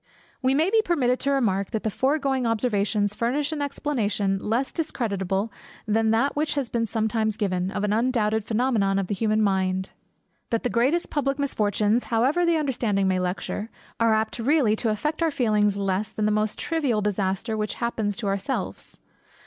[0.41, 5.53] We may be permitted to remark, that the foregoing observations furnish an explanation, less discreditable
[5.85, 9.91] than that which has been sometimes given, of an undoubted phænomenon in the human mind,
[10.49, 13.69] that the greatest public misfortunes, however the understanding may lecture,
[13.99, 18.15] are apt really to affect our feelings less than the most trivial disaster which happens
[18.17, 18.97] to ourselves.